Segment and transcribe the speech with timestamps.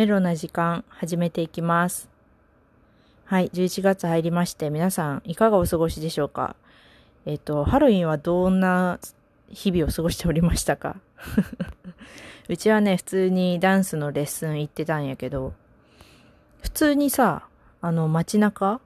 [0.00, 2.08] メロな時間始めていきます。
[3.26, 6.56] はい、11月入りまして、皆さんいかがお過ごしでしょうか？
[7.26, 8.98] えっ、と、ハロウィンはどんな
[9.50, 10.96] 日々を過ごしておりましたか？
[12.48, 15.52] うちはね、普通にダンスのレッスン行ってたんやけど、
[16.62, 17.46] 普通にさ、
[17.82, 18.80] あの街中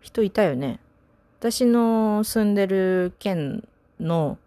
[0.00, 0.78] 人いたよね？
[1.40, 3.66] 私の住んでる県
[3.98, 4.38] の、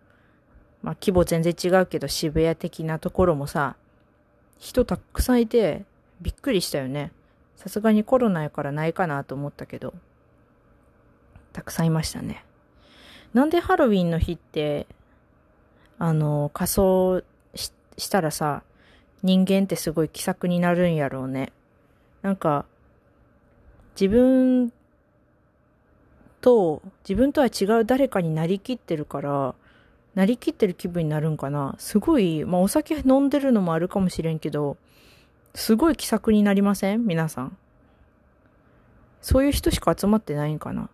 [0.83, 3.75] まあ、規模全然違うけど渋谷的なところもさ、
[4.61, 5.85] 人たくさんいて
[6.21, 7.11] びっくりしたよね。
[7.55, 9.95] さすがにコロナやからないかなと思ったけど、
[11.52, 12.45] たくさんいましたね。
[13.33, 14.85] なんでハロウィンの日って、
[15.97, 17.23] あの、仮装
[17.97, 18.61] したらさ、
[19.23, 21.52] 人間ってすごい気さくになるんやろうね。
[22.21, 22.66] なんか、
[23.99, 24.71] 自分
[26.39, 29.55] と、自分とは違う誰かになりきってるから、
[30.15, 31.75] なりきってる気分になるんかな。
[31.77, 34.77] すごい、まあお酒飲んでるのもあるかもしれんけど、
[35.55, 37.05] すごい気さくになりません？
[37.05, 37.58] 皆さん。
[39.21, 40.89] そういう人しか集まってないんかな。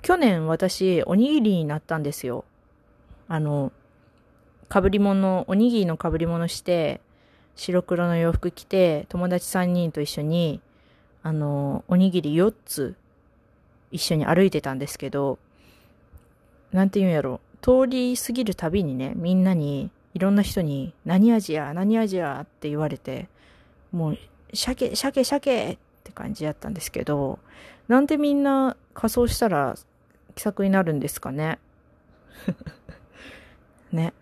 [0.00, 2.44] 去年私、おにぎりになったんですよ。
[3.28, 3.72] あの、
[4.68, 7.00] かぶり物、おにぎりのかぶり物して、
[7.54, 10.60] 白黒の洋服着て、友達3人と一緒に、
[11.22, 12.96] あの、おにぎり4つ
[13.92, 15.38] 一緒に歩いてたんですけど、
[16.72, 17.51] なんて言うんやろう。
[17.62, 23.28] 通り過ぎるたびにね、みんなに、いろんな人に、何味や、何味やって言われて、
[23.92, 24.18] もう、
[24.52, 27.38] 鮭、鮭、鮭って感じやったんですけど、
[27.88, 29.76] なんでみんな仮装したら
[30.34, 31.58] 気さくになるんですかね？
[33.92, 34.12] ね。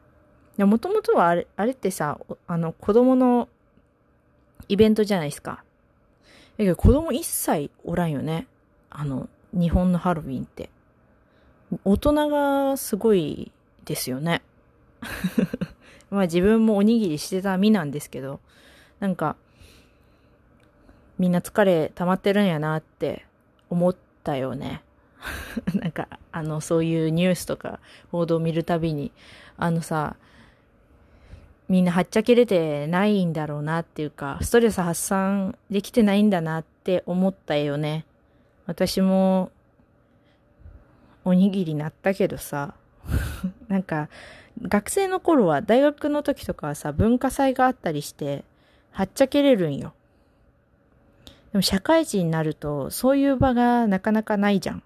[0.59, 3.49] もともとはあれ、あれってさ、あの、子供の
[4.69, 5.65] イベントじゃないですか。
[6.59, 8.47] だけど子供一切おらんよね。
[8.91, 10.69] あの、日本のハロウィンって。
[11.85, 13.53] 大人がすごい
[13.85, 14.43] ですよね。
[16.11, 18.41] まあ自分もおにぎりしてた身なんですけど、
[18.99, 19.37] なんか、
[21.19, 23.27] みんな疲れ溜まってるんやなって
[23.69, 24.83] 思ったよね。
[25.75, 27.79] なんか、あの、そういうニュースとか
[28.11, 29.13] 報道を見るたびに、
[29.57, 30.17] あのさ、
[31.69, 38.07] みんなはっちゃけれてないんだろうなっていうか、ストレス発散できてないんだなって思ったよね。
[38.67, 39.53] 私も、
[41.25, 42.75] おにぎりなったけどさ、
[43.69, 44.09] なんか、
[44.63, 48.45] 学生の頃は、大学の時とかはさ、文化祭があったりして、
[48.91, 49.93] はっちゃけれるんよ。
[51.53, 54.83] でも社会人になると、そういう場がなかなかないじゃん。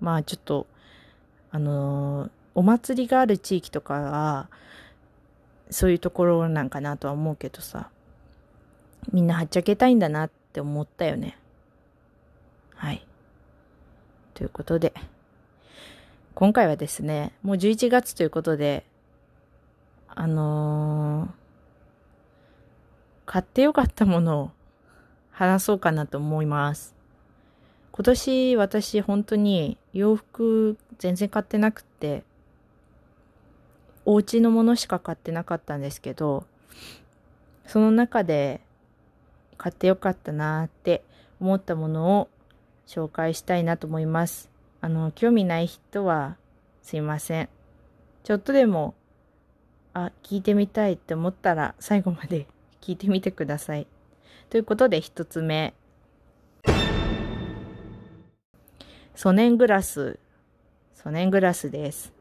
[0.00, 0.66] まあちょっと、
[1.50, 4.48] あのー、お祭りがある地域とかは、
[5.70, 7.90] そういうところなんかなとは思うけどさ、
[9.12, 11.38] みんなはっちゃけたいんだなって思ったよね。
[12.74, 13.06] はい。
[14.34, 14.92] ということで、
[16.38, 18.84] 今回はですね、もう11月ということで、
[20.06, 21.28] あのー、
[23.26, 24.50] 買ってよかったものを
[25.32, 26.94] 話そうかなと思います。
[27.90, 32.22] 今年私本当に洋服全然買ってなくて、
[34.04, 36.46] お家のものしか買ってなかったんですけど、
[37.66, 38.60] その中で
[39.56, 41.02] 買ってよかったなーって
[41.40, 42.28] 思ったものを
[42.86, 44.56] 紹介したいなと思います。
[44.80, 46.36] あの、興味ない人は
[46.82, 47.48] すいません。
[48.22, 48.94] ちょっとでも、
[49.92, 52.46] あ、聞いてみたいって思ったら最後まで
[52.80, 53.86] 聞いてみてください。
[54.50, 55.74] ということで一つ目。
[59.14, 60.18] ソネングラス。
[60.94, 62.12] ソネングラスです。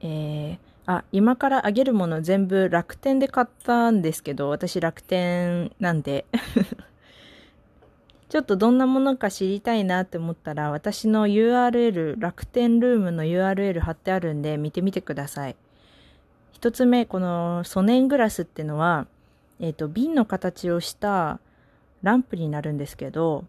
[0.00, 6.26] えー、あ、今からあげるもの全部楽天で買ったんですけど、私楽天なんで
[8.30, 15.56] ちょっとどんなものか知りたいなって思ったら、私の URL、楽天ルームの URL 貼ってあるんで見てみてください。
[16.52, 19.08] 一つ目、このソネングラスってのは、
[19.58, 21.40] えっ、ー、と、瓶の形をした
[22.02, 23.46] ランプになるんですけど、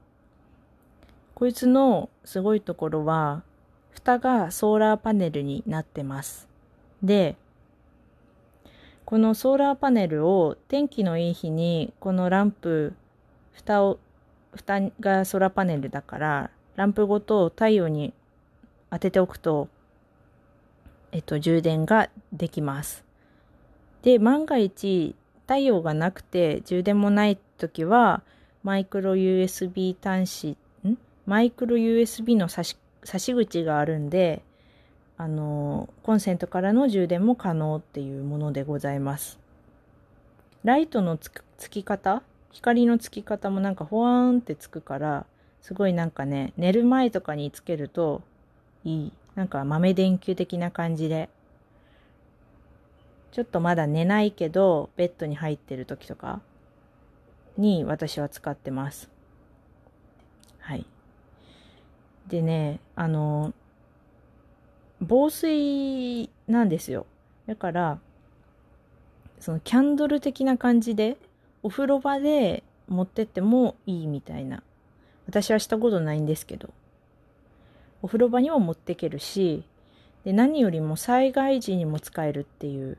[1.35, 3.43] こいつのすごいところは、
[3.91, 6.47] 蓋がソーラーパネルになってます。
[7.03, 7.35] で、
[9.05, 12.95] このソーラーパネルを天気のいい日にこのランプ、
[13.51, 13.99] 蓋を
[14.55, 18.13] 蓋がソラパネルだから、ランプごと太陽に
[18.89, 19.67] 当てておくと、
[21.11, 23.03] えっと、充電ができます。
[24.01, 28.23] で、万が一、太陽がなくて充電もない時は、
[28.63, 30.57] マイクロ USB 端子、
[30.87, 30.97] ん？
[31.25, 34.43] マイクロ USB の差し差し口があるんで、
[35.17, 39.39] あの、コンセントからの充電も可能っていうものでございます。
[40.63, 41.31] ライトのつ
[41.69, 42.23] き方？
[42.51, 45.25] 光のつき方もなんかほわーんってつくから、
[45.61, 48.21] すごいなんかね、寝る前とかにつけると
[48.83, 49.13] いい。
[49.35, 51.29] なんか豆電球的な感じで。
[53.31, 56.41] ちょっとまだ寝ないけど、ベッドに入ってる時とか
[57.57, 59.09] に私は使ってます。
[60.59, 60.85] はい。
[62.27, 63.53] でね、あの、
[64.99, 67.05] 防水なんですよ。
[67.47, 67.99] だから、
[69.39, 71.17] そのキャンドル的な感じで、
[71.63, 74.63] お風呂場で持ってってもいいみたいな。
[75.27, 76.71] 私はしたことないんですけど。
[78.01, 79.63] お風呂場にも持ってけるし、
[80.23, 82.97] で、何よりも災害時にも使えるっていう、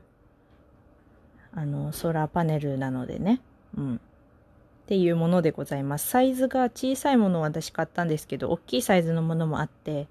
[1.53, 3.41] あの、ソーラーパネルなのでね。
[3.77, 3.95] うん。
[3.95, 6.07] っていうものでございます。
[6.07, 10.07] サイズが小さいものを私買ったんですけど、大きいサイズのものもあって、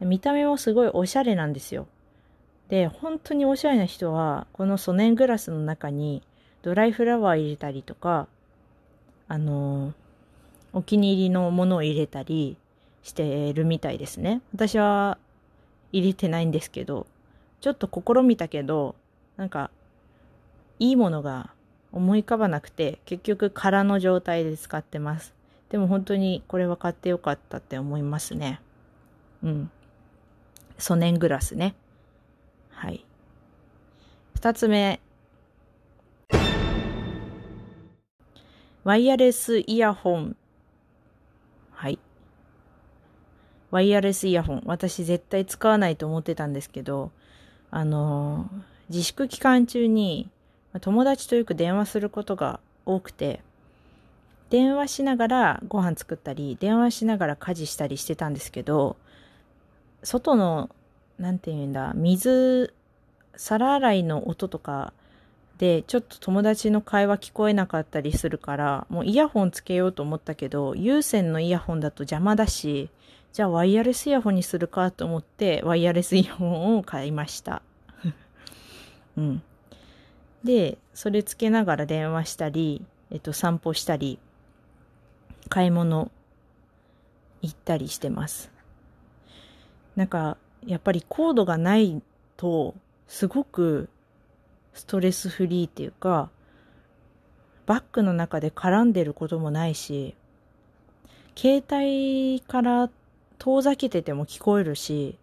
[0.00, 1.86] 見た目もすごいおしゃれなんですよ。
[2.68, 6.22] で、本当におしゃれな人は、このソネングラスの中に
[6.62, 8.28] ドライフラワー入れたりとか、
[9.28, 9.94] あの
[10.72, 12.56] お気に入りのものを入れたり
[13.02, 14.40] してるみたいですね。
[14.54, 15.18] 私は
[15.92, 17.06] 入れてないんですけど、
[17.60, 18.94] ちょっと試みたけど、
[19.36, 19.70] なんか、
[20.78, 21.50] いいものが
[21.92, 25.34] 思い浮かばなくて、結局空の状態で使ってます。
[25.68, 28.60] でも本当にこれは買ってよかったって思いますね。
[29.42, 29.70] うん。
[30.78, 31.74] ソネングラスね。
[32.70, 33.04] はい。
[34.34, 35.00] 二つ目。
[38.84, 40.36] ワイヤレスイヤホン。
[41.70, 41.98] はい。
[43.70, 44.62] ワイヤレスイヤホン。
[44.66, 47.12] 私絶対使わないと思ってたんですけど、
[47.70, 48.50] あの、
[48.88, 50.28] 自粛期間中に
[50.80, 53.40] 友達とよく電話することが多くて、
[54.50, 58.96] 電話しながらご飯作ったり、電話しながら家事したりしてたんですけど、
[60.02, 60.70] 外の
[61.18, 62.74] なんて言うんだ、水、
[63.36, 64.92] 皿洗いの音とか
[65.58, 72.90] で、ちょっと友達の会話聞こえなかったりするから、もうイヤホンつけようと思ったけど、有線のイヤホンだと邪魔だし、
[73.32, 77.62] じゃあワイヤレスイヤホンにするかと思って、ワイヤレスイヤホンを買いました。
[79.16, 79.42] うん。
[80.44, 84.18] で、それつけながら電話したり、えっと、散歩したり、
[85.48, 86.10] 買い物
[87.40, 88.50] 行ったりしてます。
[89.96, 92.02] なんか、やっぱりコードがない
[92.36, 92.74] と、
[93.06, 93.88] すごく
[94.74, 96.30] ストレスフリーっていうか、
[97.66, 100.14] バッグの中で絡んでることもないし、
[101.36, 102.90] 携帯から
[103.38, 105.18] 遠ざけてても聞こえるし、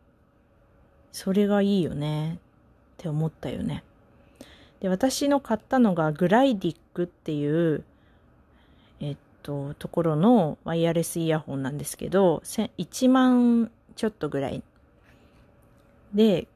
[1.11, 2.37] それがいいよねっ
[2.97, 3.83] て思ったよね。
[4.79, 7.83] で、私の買ったのがグライディックっていう、
[8.99, 14.63] えっと、ところのワイヤレスイヤホンなんですけど、1万ちょっとぐらい
[16.13, 16.47] で、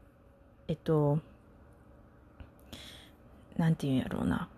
[0.67, 1.19] えっと、
[3.57, 4.49] なんて言うんやろうな。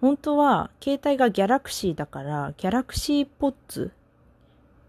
[0.00, 3.90] 本当は、携帯がギャラクシーだから、ギャラクシーポッツ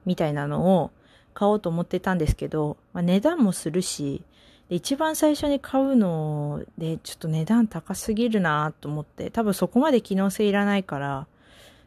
[0.05, 0.91] みたいなのを
[1.33, 4.23] 買おうと思ってたんですけど、まあ、値段もするし、
[4.69, 11.27] で一番最初に買うので、ちょっと値段高すぎるなと思って、多分そこまで機能性いらないから、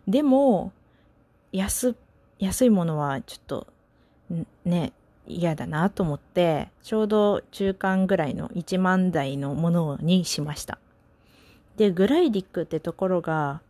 [0.09, 0.73] でも、
[1.53, 1.95] 安、
[2.39, 3.67] 安いものはちょっと、
[4.65, 4.93] ね、
[5.27, 10.79] 嫌だなと思って、ちょうど中間ぐらいの1万台のものにしました。
[11.77, 13.61] で、グライディックってところが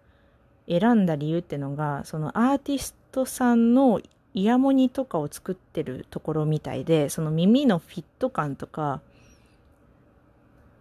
[0.68, 4.00] 選んだ理由ってのが、そのアーティストさんの
[4.34, 9.00] イヤモニとかを作ってるところみたいで、その耳のフィット感とか、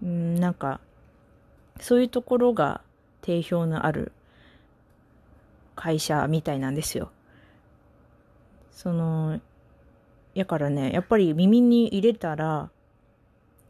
[0.03, 0.79] んなんか、
[1.79, 2.81] そういうところが
[3.21, 4.11] 定評のある
[5.75, 7.11] 会社みたいなんですよ。
[8.71, 9.39] その、
[10.33, 12.69] やからね、やっぱり耳に入れたら、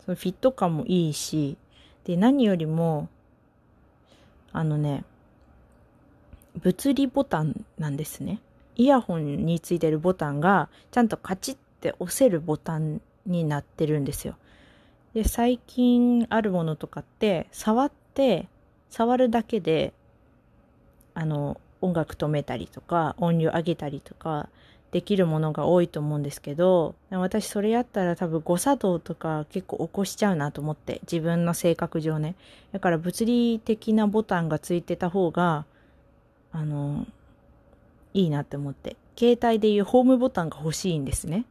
[0.05, 1.57] そのフィット感もいいし、
[2.03, 3.09] で、何よりも、
[4.53, 5.03] あのね、
[6.61, 8.39] 物理ボタンなんですね。
[8.75, 14.35] イヤホンについてるボタンが、ちゃんとカチッて押せるボタンになってるんですよ。
[15.13, 18.47] で、最近あるものとかって、触って、
[18.89, 19.93] 触るだけで、
[21.13, 24.49] あの、音楽止めたりとか、音量上げたりとか、
[24.91, 32.35] できるものが多いと思うんですけど、私それやったら多分誤作動とか結構起こしちゃうなと思って、自分の性格上ね。
[32.73, 35.65] だから物理的なボタンがついてた方が、
[36.51, 37.07] あの、
[38.13, 38.97] いいなって思って。
[39.17, 41.45] 携帯でいうホームボタンが欲しいんですね。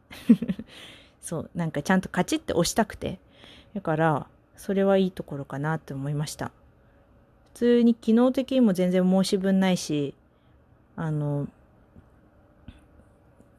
[1.19, 3.19] そう、なんかちゃんとカチッて押したくて。
[3.73, 6.51] だから、それはいいところかなって思いました。
[7.53, 10.13] 普通に機能的にも全然申し分ないし、
[10.95, 11.47] あの、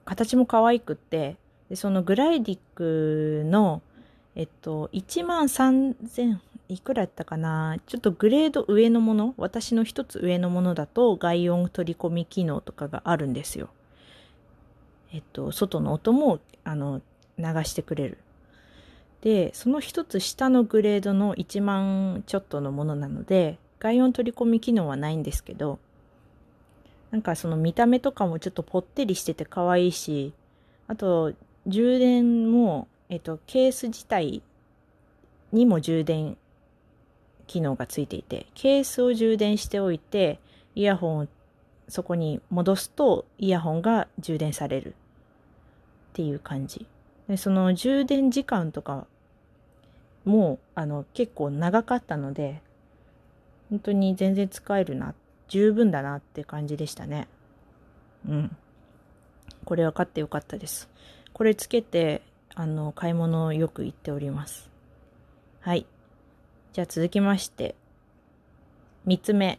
[0.05, 1.37] 形も可愛くって、
[1.69, 3.83] でそのグライディックの、
[4.35, 7.77] えっと、1万3000、いくらやったかな？
[7.87, 13.69] ちょっとグレード上のもの、私の一つ上のものだと外音取り込み機能とかがあるんですよ。
[15.13, 17.03] えっと、外の音も、あの、
[17.39, 18.19] 流してくれる。
[19.21, 25.79] で、その一つ下のグレードの1万ちょっとのものなので、外音取り込み機能はないんですけど、
[27.13, 30.33] なんかその見た目とかもちょっとぽってりしてて可愛いし、
[30.89, 31.33] あと、
[31.67, 34.43] 充電も、えっと、ケース自体
[35.53, 36.37] にも充電
[37.47, 40.41] 機能がついていて、ケースを充電しておいて、
[40.75, 41.29] イヤホンを
[41.87, 44.93] そこに戻すとイヤホンが充電されるっ
[46.15, 46.87] ていう感じ。
[47.29, 49.07] でその充電時間とか
[50.25, 52.63] もあの結構長かったので、
[53.69, 55.15] 本当に全然使えるなっ、
[55.53, 57.29] 十分だなって感じでしたね。
[58.27, 58.57] うん。
[59.67, 60.89] これは買ってよかったです。
[61.35, 62.23] これつけて、
[62.55, 64.71] あの、買い物をよく行っております。
[65.61, 65.85] はい。
[66.73, 67.75] じゃあ続きまして、
[69.05, 69.59] 三つ目。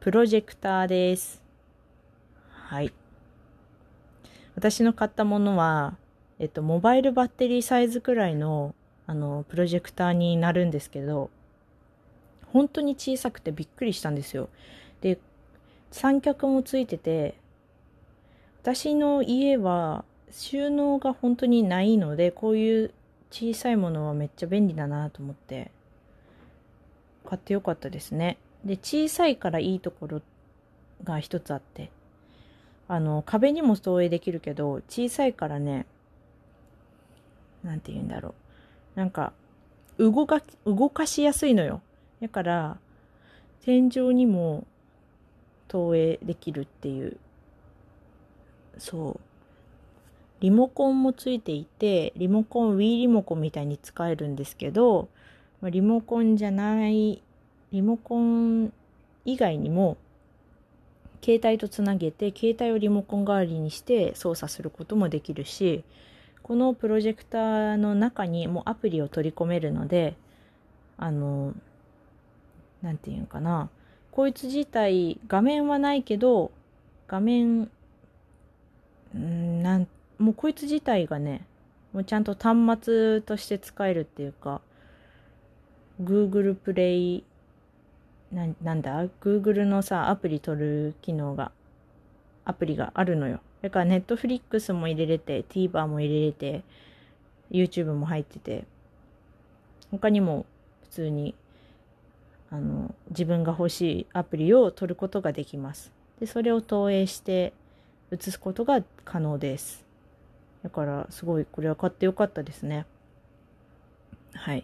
[0.00, 1.42] プロジェクターです。
[2.48, 2.94] はい。
[4.56, 5.98] 私の買ったものは、
[6.38, 8.74] えっと、モバイルバッテリーサイズくらいの、
[9.06, 11.28] あの、プロジェクターになるんですけど、
[12.54, 14.48] 本当に小さくてびっくりしたんですよ。
[15.00, 15.18] で、
[15.90, 17.34] 三脚もついてて、
[18.62, 22.92] 私の家は収納が本当にないので、こういう
[23.32, 25.72] 小さいものはめっちゃ便利だなと思って、
[27.26, 28.38] 買ってよかったですね。
[28.64, 30.22] で、小さいからいいところ
[31.02, 31.90] が一つあって、
[32.86, 35.86] あの、壁にも投影できるけど、小さいからね、
[37.64, 38.28] なんて言うんだろ
[38.96, 38.98] う。
[38.98, 39.32] なんか、
[39.98, 41.82] 動か、動かしやすいのよ。
[42.20, 42.78] だから、
[43.62, 44.66] 天井にも
[45.68, 47.16] 投影できるっていう
[48.78, 49.20] そう。
[50.44, 55.08] リモコンもついていてリモコン Wii リモコンみたいに使えるんですけど
[55.62, 57.22] リモコンじゃない
[57.72, 58.70] リモコン
[59.24, 59.96] 以外にも
[61.24, 65.82] 携帯とつなげて携帯をリモコン代わりにして操作することもできるし
[66.42, 70.14] このプロジェクターの中にもアプリを取り込めるので
[70.98, 71.54] あの
[72.84, 73.70] 何て言うのかな。
[74.12, 76.52] こいつ自体画面はないけど
[77.08, 77.68] 画面
[79.16, 79.88] んなん
[80.18, 81.44] もうこいつ自体がね
[81.92, 84.60] もうちゃんと端末として使えるっていうか
[86.00, 87.24] Google プレイ
[88.30, 91.50] ななんだ？Google のさアプリ取る機能が
[92.44, 93.40] アプリがあるのよ。
[93.62, 96.62] だから Netflix も入れれて TVer も入れれて
[97.50, 98.64] YouTube も入ってて
[99.90, 100.44] 他にも
[100.82, 101.34] 普通に
[102.54, 105.90] あの自分が欲しいアプリを取ることができます。
[106.20, 107.52] でそれを投影して
[108.12, 109.84] 移すことが可能です。
[110.62, 112.86] だからすごいこれは買ってよかったですね。
[114.34, 114.60] はい。
[114.60, 114.62] っ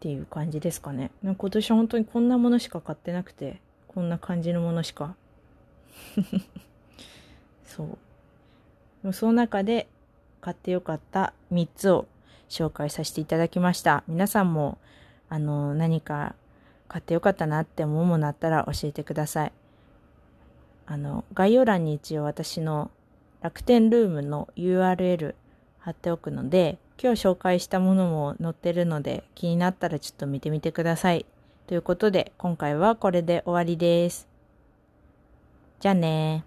[0.00, 1.12] ていう感じですかね。
[1.24, 5.14] か今年は本当にこんなものしか買ってなくて、こんな感じのものしか。
[7.64, 7.98] そ
[9.04, 9.12] う。
[9.12, 9.86] その中で
[10.40, 12.06] 買ってよかった3つを
[12.48, 14.02] 紹介させていただきました。
[14.08, 14.78] 皆さんも
[15.32, 16.34] あの、何か
[16.88, 19.52] 買ってよかったなって思うものあったら教えてください。
[20.84, 22.90] あの、概要欄に一応私の
[23.40, 25.34] 楽天ルームの URL
[25.78, 31.24] 貼っておくので、今日紹介したものも載ってるので、気になったらちょっと見てみてください。
[31.66, 34.28] ということで、今回はこれで終わりです。
[35.80, 36.44] じゃあね